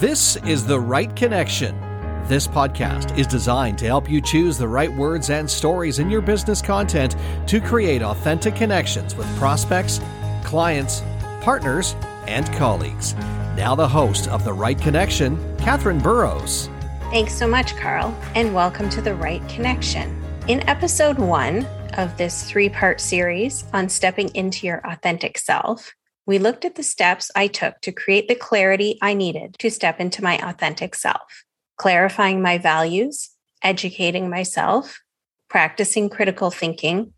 [0.00, 1.78] This is The Write Connection.
[2.26, 6.20] This podcast is designed to help you choose the right words and stories in your
[6.20, 7.14] business content
[7.46, 10.00] to create authentic connections with prospects,
[10.42, 11.00] clients,
[11.40, 11.94] partners,
[12.26, 13.14] and colleagues.
[13.56, 16.68] Now, the host of The Write Connection, Katherine Burrows.
[17.12, 20.20] Thanks so much, Carl, and welcome to The Write Connection.
[20.48, 21.64] In episode one
[21.96, 25.94] of this three part series on stepping into your authentic self,
[26.26, 30.00] we looked at the steps I took to create the clarity I needed to step
[30.00, 31.44] into my authentic self,
[31.76, 33.30] clarifying my values,
[33.62, 35.00] educating myself,
[35.48, 37.12] practicing critical thinking,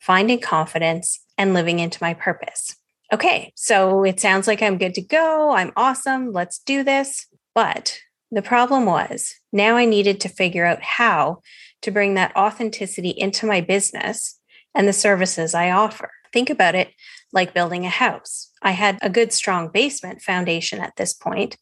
[0.00, 2.76] finding confidence, and living into my purpose.
[3.12, 5.50] Okay, so it sounds like I'm good to go.
[5.50, 6.32] I'm awesome.
[6.32, 7.26] Let's do this.
[7.54, 7.98] But
[8.30, 11.40] the problem was now I needed to figure out how
[11.82, 14.40] to bring that authenticity into my business
[14.74, 16.10] and the services I offer.
[16.32, 16.90] Think about it
[17.34, 18.50] like building a house.
[18.62, 21.56] I had a good, strong basement foundation at this point,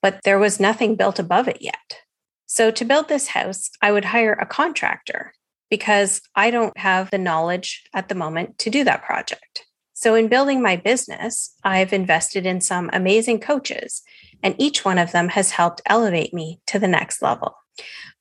[0.00, 2.00] but there was nothing built above it yet.
[2.46, 5.32] So, to build this house, I would hire a contractor
[5.70, 9.64] because I don't have the knowledge at the moment to do that project.
[9.94, 14.02] So, in building my business, I've invested in some amazing coaches,
[14.42, 17.54] and each one of them has helped elevate me to the next level.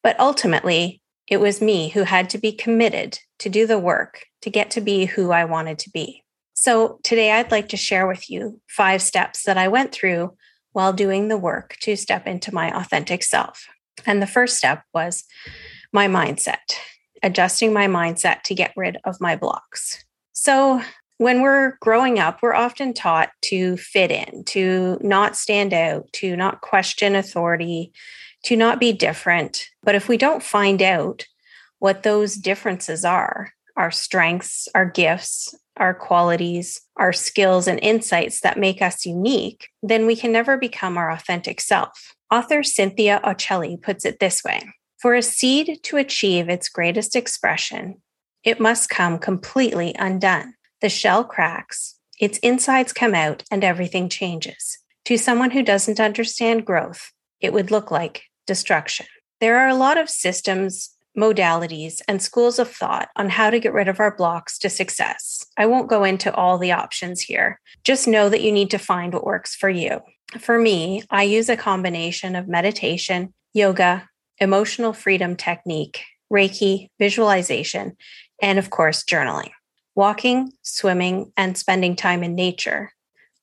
[0.03, 4.49] But ultimately, it was me who had to be committed to do the work to
[4.49, 6.20] get to be who I wanted to be.
[6.61, 10.37] So, today I'd like to share with you five steps that I went through
[10.73, 13.65] while doing the work to step into my authentic self.
[14.05, 15.23] And the first step was
[15.91, 16.75] my mindset,
[17.23, 20.05] adjusting my mindset to get rid of my blocks.
[20.33, 20.83] So,
[21.17, 26.35] when we're growing up, we're often taught to fit in, to not stand out, to
[26.35, 27.91] not question authority,
[28.43, 29.67] to not be different.
[29.81, 31.25] But if we don't find out
[31.79, 38.57] what those differences are, our strengths, our gifts, our qualities, our skills, and insights that
[38.57, 42.15] make us unique, then we can never become our authentic self.
[42.31, 44.61] Author Cynthia Occelli puts it this way
[44.99, 48.01] For a seed to achieve its greatest expression,
[48.43, 50.53] it must come completely undone.
[50.81, 54.77] The shell cracks, its insides come out, and everything changes.
[55.05, 59.07] To someone who doesn't understand growth, it would look like destruction.
[59.39, 63.73] There are a lot of systems modalities, and schools of thought on how to get
[63.73, 65.40] rid of our blocks to success.
[65.57, 67.59] I won't go into all the options here.
[67.83, 70.01] Just know that you need to find what works for you.
[70.39, 77.97] For me, I use a combination of meditation, yoga, emotional freedom technique, Reiki, visualization,
[78.41, 79.51] and of course, journaling.
[79.93, 82.93] Walking, swimming, and spending time in nature,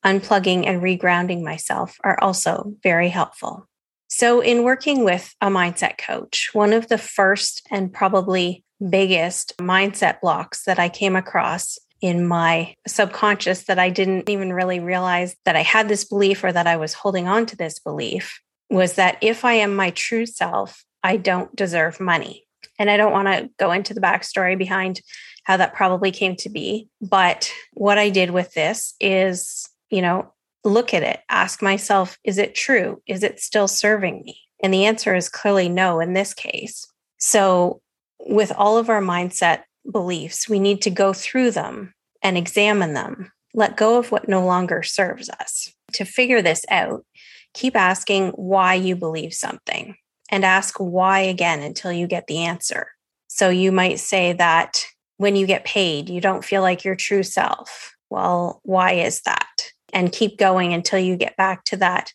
[0.04, 3.68] unplugging and regrounding myself are also very helpful.
[4.08, 10.20] So, in working with a mindset coach, one of the first and probably biggest mindset
[10.22, 15.56] blocks that I came across in my subconscious that I didn't even really realize that
[15.56, 19.18] I had this belief or that I was holding on to this belief was that
[19.20, 22.44] if I am my true self, I don't deserve money.
[22.78, 25.00] And I don't want to go into the backstory behind
[25.44, 26.88] how that probably came to be.
[27.00, 30.32] But what I did with this is, you know,
[30.64, 33.02] look at it, ask myself, is it true?
[33.06, 34.38] Is it still serving me?
[34.62, 36.86] And the answer is clearly no in this case.
[37.18, 37.80] So,
[38.20, 43.32] with all of our mindset beliefs, we need to go through them and examine them,
[43.54, 45.72] let go of what no longer serves us.
[45.94, 47.04] To figure this out,
[47.54, 49.96] keep asking why you believe something
[50.30, 52.88] and ask why again until you get the answer.
[53.28, 54.84] So, you might say that
[55.16, 57.94] when you get paid, you don't feel like your true self.
[58.10, 59.46] Well, why is that?
[59.92, 62.12] and keep going until you get back to that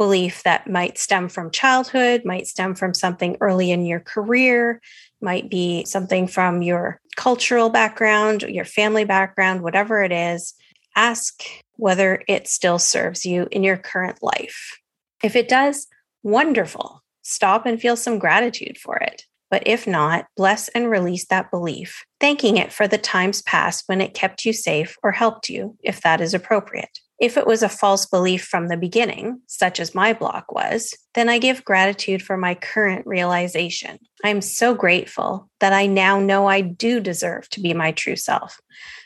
[0.00, 4.80] belief that might stem from childhood, might stem from something early in your career,
[5.20, 10.54] might be something from your cultural background, your family background, whatever it is.
[10.96, 11.42] Ask
[11.76, 14.78] whether it still serves you in your current life.
[15.22, 15.86] If it does,
[16.22, 17.02] wonderful.
[17.20, 19.26] Stop and feel some gratitude for it.
[19.50, 24.00] But if not, bless and release that belief, thanking it for the times past when
[24.00, 27.00] it kept you safe or helped you, if that is appropriate.
[27.20, 31.28] If it was a false belief from the beginning, such as my block was, then
[31.28, 33.98] I give gratitude for my current realization.
[34.24, 38.58] I'm so grateful that I now know I do deserve to be my true self.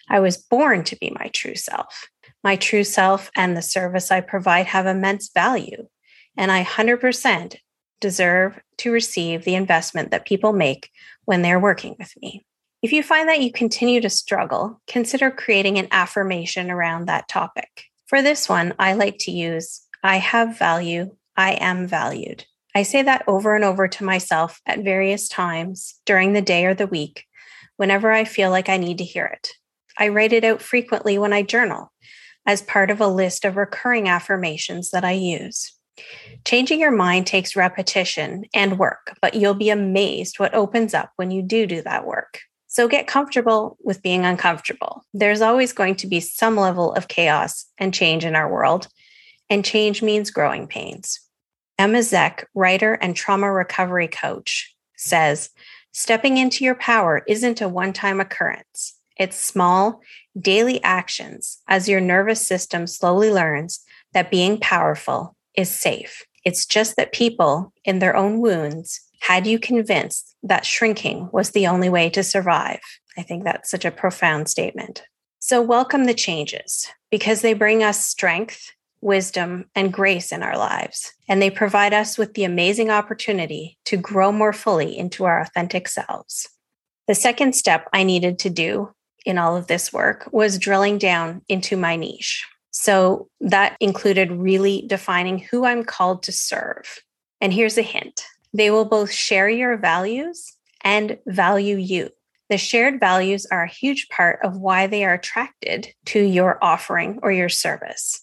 [0.08, 2.08] I was born to be my true self.
[2.44, 5.88] My true self and the service I provide have immense value,
[6.36, 7.56] and I 100%
[8.00, 10.88] deserve to receive the investment that people make
[11.24, 12.44] when they're working with me.
[12.80, 17.86] If you find that you continue to struggle, consider creating an affirmation around that topic.
[18.06, 22.44] For this one, I like to use I have value, I am valued.
[22.74, 26.74] I say that over and over to myself at various times during the day or
[26.74, 27.24] the week,
[27.76, 29.48] whenever I feel like I need to hear it.
[29.96, 31.92] I write it out frequently when I journal
[32.46, 35.72] as part of a list of recurring affirmations that I use.
[36.44, 41.30] Changing your mind takes repetition and work, but you'll be amazed what opens up when
[41.30, 42.40] you do do that work.
[42.74, 45.04] So get comfortable with being uncomfortable.
[45.14, 48.88] There's always going to be some level of chaos and change in our world,
[49.48, 51.20] and change means growing pains.
[51.78, 55.50] Emma Zeck, writer and trauma recovery coach, says
[55.92, 58.98] stepping into your power isn't a one time occurrence.
[59.16, 60.00] It's small,
[60.36, 63.84] daily actions as your nervous system slowly learns
[64.14, 66.24] that being powerful is safe.
[66.44, 71.66] It's just that people in their own wounds had you convinced that shrinking was the
[71.66, 72.80] only way to survive.
[73.16, 75.02] I think that's such a profound statement.
[75.38, 81.12] So, welcome the changes because they bring us strength, wisdom, and grace in our lives.
[81.28, 85.88] And they provide us with the amazing opportunity to grow more fully into our authentic
[85.88, 86.48] selves.
[87.06, 88.94] The second step I needed to do
[89.26, 92.46] in all of this work was drilling down into my niche.
[92.70, 97.00] So that included really defining who I'm called to serve.
[97.40, 102.10] And here's a hint they will both share your values and value you.
[102.48, 107.18] The shared values are a huge part of why they are attracted to your offering
[107.22, 108.22] or your service.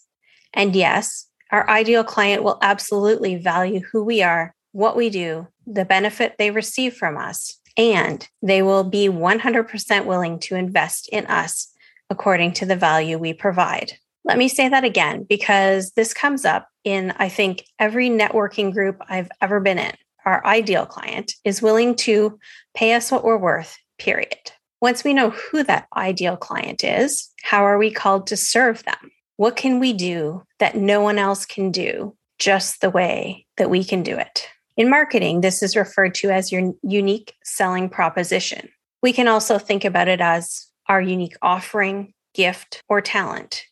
[0.54, 5.86] And yes, our ideal client will absolutely value who we are, what we do, the
[5.86, 11.72] benefit they receive from us, and they will be 100% willing to invest in us
[12.10, 13.94] according to the value we provide.
[14.24, 19.02] Let me say that again because this comes up in, I think, every networking group
[19.10, 19.94] I've ever been in.
[20.26, 22.38] Our ideal client is willing to
[22.76, 24.52] pay us what we're worth, period.
[24.82, 29.12] Once we know who that ideal client is, how are we called to serve them?
[29.38, 33.84] What can we do that no one else can do just the way that we
[33.84, 34.48] can do it?
[34.78, 38.70] In marketing, this is referred to as your unique selling proposition.
[39.02, 43.64] We can also think about it as our unique offering, gift, or talent.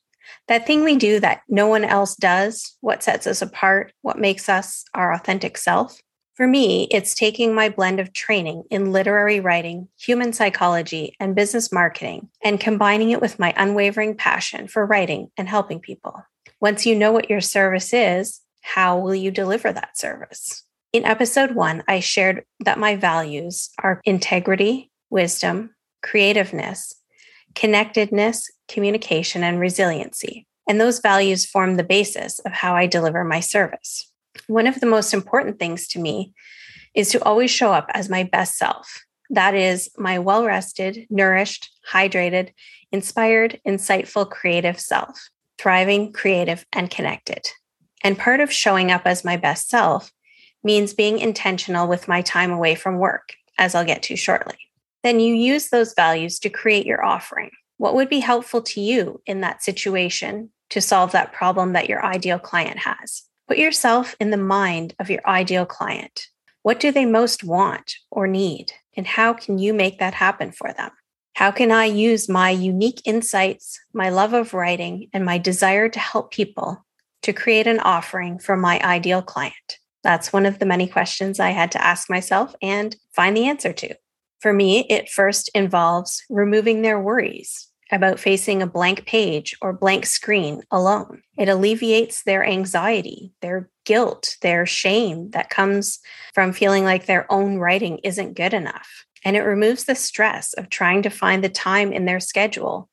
[0.47, 4.49] That thing we do that no one else does, what sets us apart, what makes
[4.49, 5.99] us our authentic self.
[6.39, 11.69] For me, it's taking my blend of training in literary writing, human psychology, and business
[11.69, 16.23] marketing and combining it with my unwavering passion for writing and helping people.
[16.61, 20.63] Once you know what your service is, how will you deliver that service?
[20.93, 26.95] In episode one, I shared that my values are integrity, wisdom, creativeness,
[27.53, 30.47] connectedness, communication, and resiliency.
[30.69, 34.08] And those values form the basis of how I deliver my service.
[34.47, 36.33] One of the most important things to me
[36.95, 39.03] is to always show up as my best self.
[39.29, 42.51] That is my well rested, nourished, hydrated,
[42.91, 47.47] inspired, insightful, creative self, thriving, creative, and connected.
[48.03, 50.11] And part of showing up as my best self
[50.63, 54.57] means being intentional with my time away from work, as I'll get to shortly.
[55.03, 57.51] Then you use those values to create your offering.
[57.77, 62.03] What would be helpful to you in that situation to solve that problem that your
[62.03, 63.23] ideal client has?
[63.49, 66.27] Put yourself in the mind of your ideal client.
[66.61, 68.73] What do they most want or need?
[68.95, 70.91] And how can you make that happen for them?
[71.33, 75.99] How can I use my unique insights, my love of writing, and my desire to
[75.99, 76.85] help people
[77.23, 79.79] to create an offering for my ideal client?
[80.03, 83.73] That's one of the many questions I had to ask myself and find the answer
[83.73, 83.95] to.
[84.41, 90.05] For me, it first involves removing their worries about facing a blank page or blank
[90.05, 91.21] screen alone.
[91.37, 95.99] It alleviates their anxiety, their guilt, their shame that comes
[96.33, 99.05] from feeling like their own writing isn't good enough.
[99.25, 102.89] And it removes the stress of trying to find the time in their schedule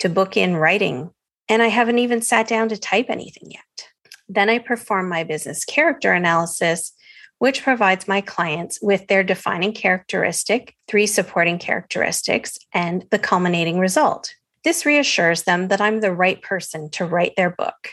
[0.00, 1.10] to book in writing.
[1.48, 3.88] And I haven't even sat down to type anything yet.
[4.28, 6.92] Then I perform my business character analysis,
[7.38, 14.34] which provides my clients with their defining characteristic, three supporting characteristics, and the culminating result.
[14.64, 17.92] This reassures them that I'm the right person to write their book.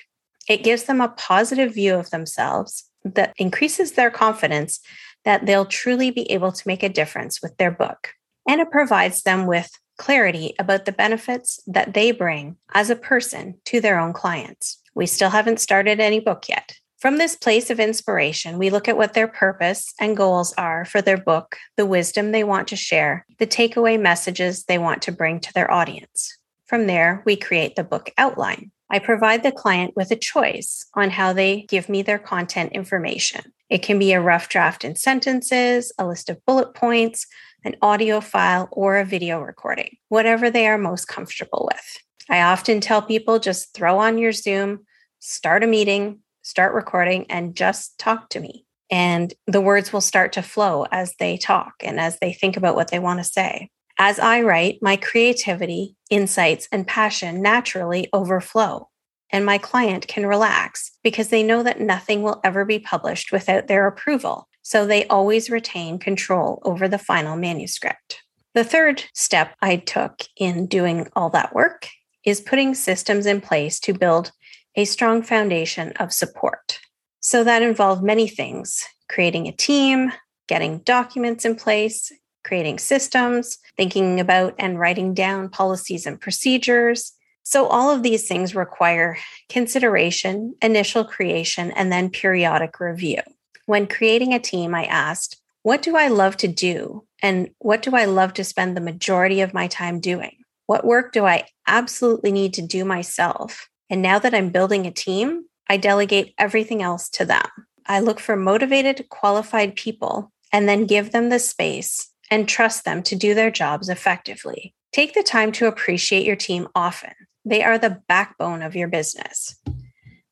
[0.49, 4.79] It gives them a positive view of themselves that increases their confidence
[5.25, 8.09] that they'll truly be able to make a difference with their book.
[8.47, 13.55] And it provides them with clarity about the benefits that they bring as a person
[13.65, 14.81] to their own clients.
[14.95, 16.73] We still haven't started any book yet.
[16.99, 21.01] From this place of inspiration, we look at what their purpose and goals are for
[21.01, 25.39] their book, the wisdom they want to share, the takeaway messages they want to bring
[25.41, 26.37] to their audience.
[26.67, 28.71] From there, we create the book outline.
[28.89, 33.53] I provide the client with a choice on how they give me their content information.
[33.69, 37.25] It can be a rough draft in sentences, a list of bullet points,
[37.63, 41.97] an audio file, or a video recording, whatever they are most comfortable with.
[42.29, 44.85] I often tell people just throw on your Zoom,
[45.19, 48.65] start a meeting, start recording, and just talk to me.
[48.89, 52.75] And the words will start to flow as they talk and as they think about
[52.75, 53.69] what they want to say.
[53.99, 58.89] As I write, my creativity, insights, and passion naturally overflow.
[59.31, 63.67] and my client can relax because they know that nothing will ever be published without
[63.67, 64.47] their approval.
[64.61, 68.21] So they always retain control over the final manuscript.
[68.53, 71.87] The third step I took in doing all that work
[72.25, 74.31] is putting systems in place to build
[74.75, 76.79] a strong foundation of support.
[77.19, 80.11] So that involved many things creating a team,
[80.47, 82.11] getting documents in place,
[82.47, 87.11] creating systems, thinking about and writing down policies and procedures.
[87.43, 89.17] So, all of these things require
[89.49, 93.21] consideration, initial creation, and then periodic review.
[93.65, 97.03] When creating a team, I asked, What do I love to do?
[97.21, 100.37] And what do I love to spend the majority of my time doing?
[100.67, 103.67] What work do I absolutely need to do myself?
[103.89, 107.47] And now that I'm building a team, I delegate everything else to them.
[107.85, 113.03] I look for motivated, qualified people and then give them the space and trust them
[113.03, 114.73] to do their jobs effectively.
[114.91, 117.13] Take the time to appreciate your team often.
[117.45, 119.55] They are the backbone of your business.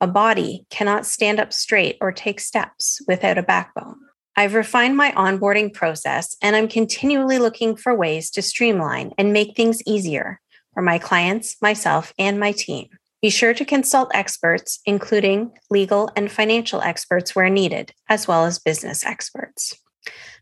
[0.02, 3.96] A body cannot stand up straight or take steps without a backbone.
[4.36, 9.56] I've refined my onboarding process and I'm continually looking for ways to streamline and make
[9.56, 10.42] things easier
[10.74, 12.90] for my clients, myself, and my team.
[13.22, 18.60] Be sure to consult experts, including legal and financial experts where needed, as well as
[18.60, 19.74] business experts.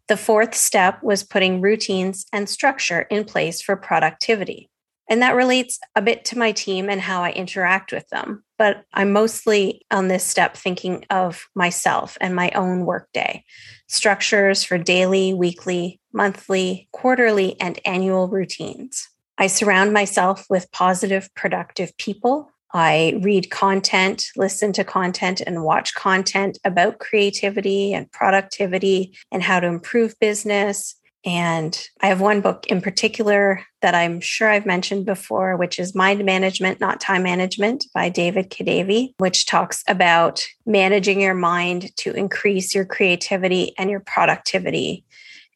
[0.07, 4.69] The fourth step was putting routines and structure in place for productivity.
[5.09, 8.43] And that relates a bit to my team and how I interact with them.
[8.57, 13.43] But I'm mostly on this step thinking of myself and my own workday,
[13.87, 19.09] structures for daily, weekly, monthly, quarterly, and annual routines.
[19.37, 25.93] I surround myself with positive, productive people I read content, listen to content, and watch
[25.93, 30.95] content about creativity and productivity and how to improve business.
[31.25, 35.95] And I have one book in particular that I'm sure I've mentioned before, which is
[35.95, 42.11] Mind Management, Not Time Management by David Kadavy, which talks about managing your mind to
[42.11, 45.05] increase your creativity and your productivity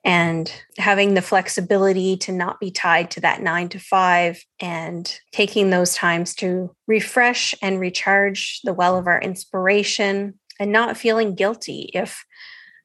[0.04, 5.70] and having the flexibility to not be tied to that nine to five and taking
[5.70, 11.90] those times to refresh and recharge the well of our inspiration and not feeling guilty
[11.94, 12.26] if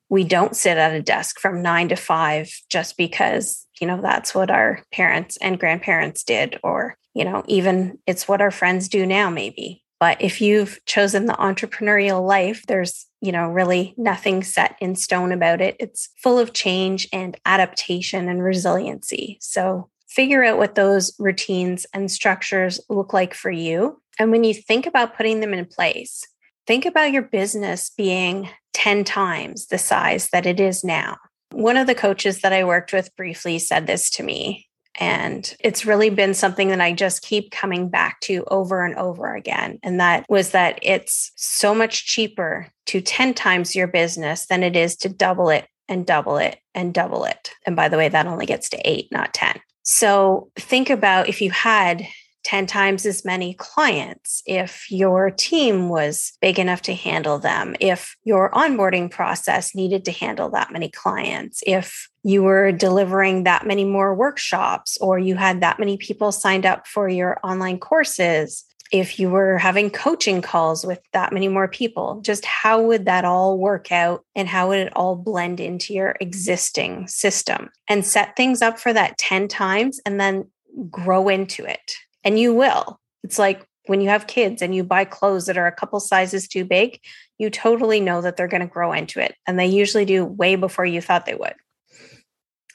[0.08, 4.34] we don't sit at a desk from nine to five just because you know that's
[4.34, 9.06] what our parents and grandparents did or you know even it's what our friends do
[9.06, 14.74] now maybe but if you've chosen the entrepreneurial life, there's, you know, really nothing set
[14.80, 15.76] in stone about it.
[15.78, 19.38] It's full of change and adaptation and resiliency.
[19.40, 24.02] So figure out what those routines and structures look like for you.
[24.18, 26.26] And when you think about putting them in place,
[26.66, 31.16] think about your business being 10 times the size that it is now.
[31.52, 34.66] One of the coaches that I worked with briefly said this to me.
[35.02, 39.34] And it's really been something that I just keep coming back to over and over
[39.34, 39.80] again.
[39.82, 44.76] And that was that it's so much cheaper to 10 times your business than it
[44.76, 47.50] is to double it and double it and double it.
[47.66, 49.60] And by the way, that only gets to eight, not 10.
[49.82, 52.06] So think about if you had
[52.44, 58.16] 10 times as many clients if your team was big enough to handle them, if
[58.24, 63.84] your onboarding process needed to handle that many clients, if you were delivering that many
[63.84, 69.18] more workshops or you had that many people signed up for your online courses if
[69.18, 73.58] you were having coaching calls with that many more people, just how would that all
[73.58, 77.70] work out and how would it all blend into your existing system?
[77.88, 80.46] And set things up for that 10 times and then
[80.90, 83.00] grow into it and you will.
[83.24, 86.48] It's like when you have kids and you buy clothes that are a couple sizes
[86.48, 87.00] too big,
[87.38, 89.34] you totally know that they're going to grow into it.
[89.46, 91.54] And they usually do way before you thought they would.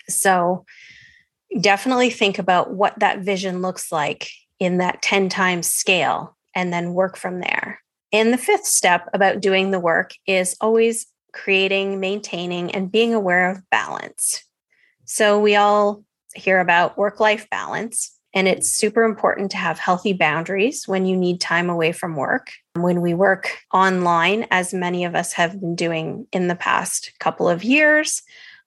[0.10, 0.66] So
[1.62, 6.94] definitely think about what that vision looks like in that 10 times scale and then
[6.94, 7.80] work from there.
[8.12, 13.51] And the fifth step about doing the work is always creating, maintaining, and being aware
[13.51, 14.44] of balance.
[15.06, 16.04] So we all
[16.36, 18.16] hear about work life balance.
[18.38, 22.51] And it's super important to have healthy boundaries when you need time away from work.
[22.75, 27.50] When we work online, as many of us have been doing in the past couple
[27.50, 28.22] of years,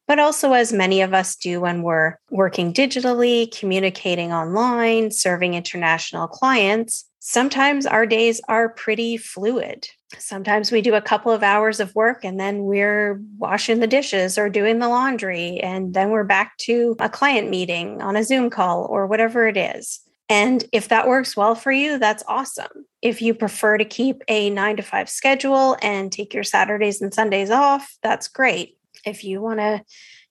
[0.09, 6.27] but also as many of us do when we're working digitally, communicating online, serving international
[6.27, 9.87] clients, sometimes our days are pretty fluid.
[10.19, 14.37] Sometimes we do a couple of hours of work and then we're washing the dishes
[14.37, 18.51] or doing the laundry, and then we're back to a client meeting on a Zoom
[18.51, 20.01] call or whatever it is.
[20.29, 22.87] And if that works well for you, that's awesome.
[23.03, 27.13] If you prefer to keep a nine to five schedule and take your Saturdays and
[27.13, 29.83] Sundays off, that's great if you want to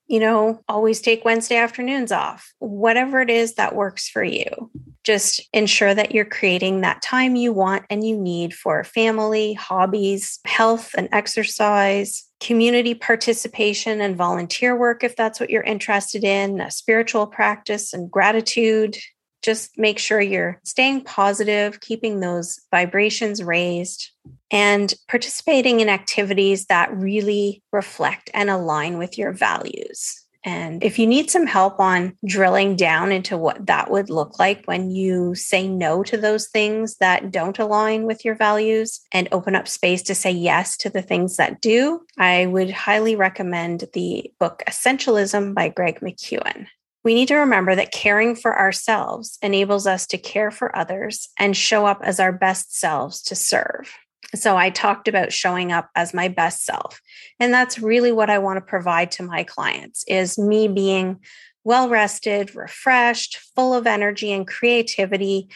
[0.10, 4.72] you know, always take Wednesday afternoons off, whatever it is that works for you.
[5.04, 10.39] Just ensure that you're creating that time you want and you need for family, hobbies,
[10.46, 17.28] health and exercise, community participation and volunteer work, if that's what you're interested in, spiritual
[17.28, 18.98] practice and gratitude.
[19.41, 24.12] Just make sure you're staying positive, keeping those vibrations raised,
[24.51, 30.25] and participating in activities that really reflect and align with your values.
[30.46, 34.65] And if you need some help on drilling down into what that would look like
[34.65, 39.55] when you say no to those things that don't align with your values and open
[39.55, 44.31] up space to say yes to the things that do, I would highly recommend the
[44.39, 46.67] book Essentialism by Greg McKeown.
[47.03, 51.56] We need to remember that caring for ourselves enables us to care for others and
[51.56, 53.94] show up as our best selves to serve.
[54.36, 57.01] So I talked about showing up as my best self.
[57.39, 61.20] And that's really what I want to provide to my clients is me being
[61.63, 65.50] well rested, refreshed, full of energy and creativity,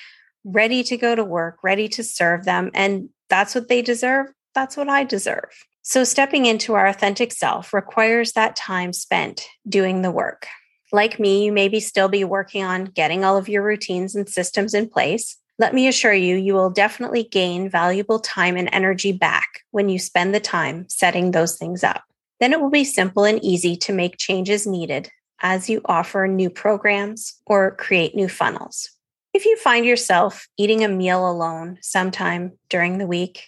[0.43, 4.27] ready to go to work, ready to serve them and that's what they deserve.
[4.53, 5.49] That's what I deserve.
[5.81, 10.47] So stepping into our authentic self requires that time spent doing the work.
[10.93, 14.75] Like me, you maybe still be working on getting all of your routines and systems
[14.75, 15.37] in place.
[15.57, 19.97] Let me assure you, you will definitely gain valuable time and energy back when you
[19.97, 22.03] spend the time setting those things up.
[22.39, 25.09] Then it will be simple and easy to make changes needed
[25.41, 28.91] as you offer new programs or create new funnels.
[29.33, 33.47] If you find yourself eating a meal alone sometime during the week,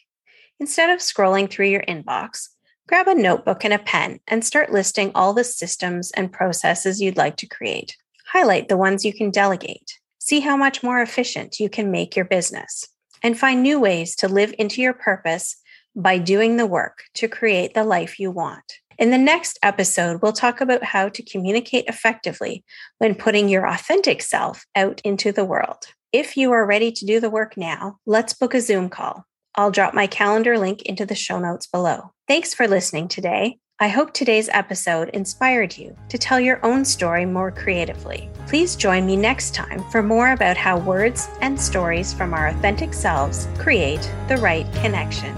[0.60, 2.50] instead of scrolling through your inbox,
[2.88, 7.18] grab a notebook and a pen and start listing all the systems and processes you'd
[7.18, 7.96] like to create.
[8.27, 10.00] Highlight the ones you can delegate.
[10.20, 12.88] See how much more efficient you can make your business
[13.24, 15.58] and find new ways to live into your purpose
[15.96, 18.80] by doing the work to create the life you want.
[18.98, 22.63] In the next episode, we'll talk about how to communicate effectively
[23.00, 25.86] when putting your authentic self out into the world.
[26.12, 29.25] If you are ready to do the work now, let's book a Zoom call.
[29.56, 32.12] I'll drop my calendar link into the show notes below.
[32.28, 33.60] Thanks for listening today.
[33.80, 38.32] I hope today's episode inspired you to tell your own story more creatively.
[38.48, 42.96] Please join me next time for more about how words and stories from our authentic
[42.96, 45.36] selves create the right connection.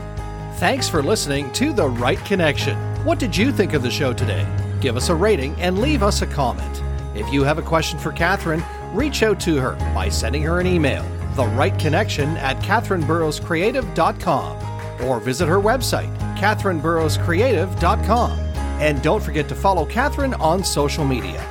[0.60, 2.78] Thanks for listening to The Write Connection.
[3.04, 4.47] What did you think of the show today?
[4.80, 6.82] Give us a rating and leave us a comment.
[7.17, 10.67] If you have a question for Katherine, reach out to her by sending her an
[10.67, 11.04] email,
[11.36, 18.32] The Write Connection at katherineburrowscreative.com or visit her website, katherineburrowscreative.com.
[18.80, 21.43] And don't forget to follow Katherine on social media.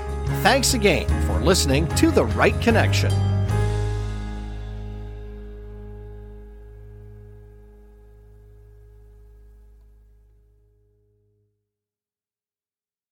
[0.43, 3.26] Thanks again for listening to The Write Connection.